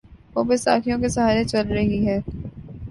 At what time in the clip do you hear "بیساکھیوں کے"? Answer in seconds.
0.43-1.09